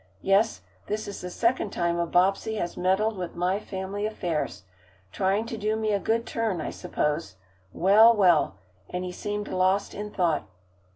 Yes, 0.23 0.61
this 0.87 1.07
is 1.07 1.21
the 1.21 1.29
second 1.29 1.69
time 1.69 1.99
a 1.99 2.07
Bobbsey 2.07 2.55
has 2.55 2.75
meddled 2.75 3.15
with 3.17 3.35
my 3.35 3.59
family 3.59 4.07
affairs. 4.07 4.63
Trying 5.11 5.45
to 5.45 5.57
do 5.59 5.75
me 5.75 5.91
a 5.93 5.99
good 5.99 6.25
turn, 6.25 6.59
I 6.59 6.71
suppose. 6.71 7.35
Well, 7.71 8.11
well!" 8.15 8.55
and 8.89 9.03
he 9.03 9.11
seemed 9.11 9.49
lost 9.49 9.93
in 9.93 10.09
thought. 10.09 10.47